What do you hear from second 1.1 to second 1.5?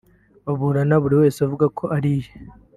wese